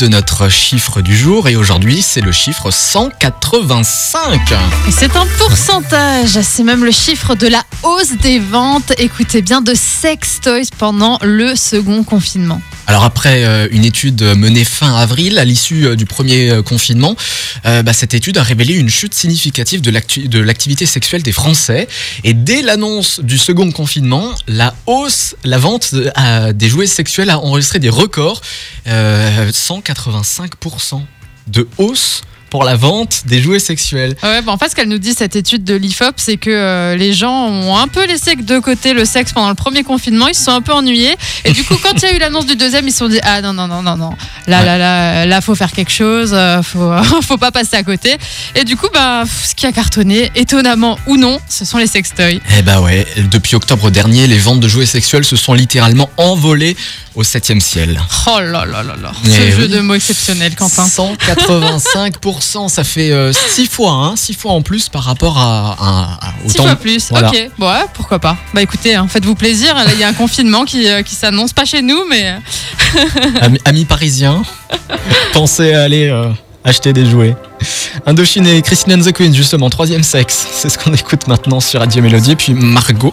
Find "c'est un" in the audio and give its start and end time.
4.90-5.26